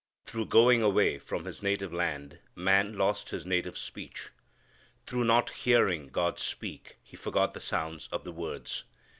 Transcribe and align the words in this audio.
Through 0.25 0.47
going 0.47 0.81
away 0.81 1.19
from 1.19 1.45
his 1.45 1.61
native 1.61 1.93
land 1.93 2.39
man 2.55 2.97
lost 2.97 3.29
his 3.29 3.45
native 3.45 3.77
speech. 3.77 4.29
Through 5.05 5.25
not 5.25 5.51
hearing 5.51 6.07
God 6.07 6.39
speak 6.39 6.97
he 7.03 7.15
forgot 7.15 7.53
the 7.53 7.59
sounds 7.59 8.09
of 8.11 8.23
the 8.23 8.31
words. 8.31 8.83